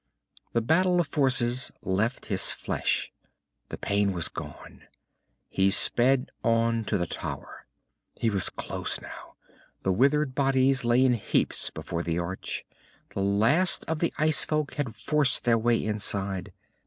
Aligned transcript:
The 0.53 0.61
battle 0.63 0.99
of 0.99 1.05
forces 1.07 1.71
left 1.83 2.25
his 2.25 2.53
flesh. 2.53 3.13
The 3.69 3.77
pain 3.77 4.13
was 4.13 4.29
gone. 4.29 4.85
He 5.47 5.69
sped 5.69 6.31
on 6.43 6.85
to 6.85 6.97
the 6.97 7.05
tower. 7.05 7.67
He 8.19 8.31
was 8.31 8.49
close 8.49 8.99
now. 8.99 9.35
The 9.83 9.91
withered 9.93 10.33
bodies 10.33 10.83
lay 10.83 11.05
in 11.05 11.13
heaps 11.13 11.69
before 11.69 12.01
the 12.01 12.17
arch. 12.17 12.65
The 13.13 13.21
last 13.21 13.85
of 13.85 13.99
the 13.99 14.11
ice 14.17 14.43
folk 14.43 14.73
had 14.73 14.95
forced 14.95 15.43
their 15.43 15.59
way 15.59 15.77
inside. 15.85 16.51